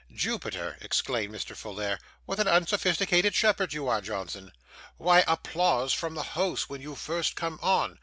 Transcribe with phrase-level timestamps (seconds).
[0.11, 1.55] 'Jupiter!' exclaimed Mr.
[1.55, 4.51] Folair, 'what an unsophisticated shepherd you are, Johnson!
[4.97, 7.99] Why, applause from the house when you first come on.